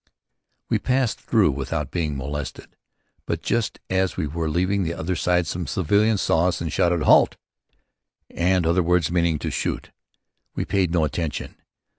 We 0.67 0.79
passed 0.79 1.21
through 1.21 1.51
without 1.51 1.91
being 1.91 2.17
molested, 2.17 2.75
but 3.27 3.43
just 3.43 3.79
as 3.87 4.17
we 4.17 4.25
were 4.25 4.49
leaving 4.49 4.81
the 4.81 4.95
other 4.95 5.15
side 5.15 5.45
some 5.45 5.67
civilians 5.67 6.23
saw 6.23 6.47
us 6.47 6.59
and 6.59 6.73
shouted 6.73 7.03
"Halt!" 7.03 7.37
and 8.31 8.65
other 8.65 8.81
words 8.81 9.11
meaning 9.11 9.37
"to 9.37 9.51
shoot." 9.51 9.91
We 10.55 10.65
paid 10.65 10.89
no 10.89 11.03
attention. 11.03 11.53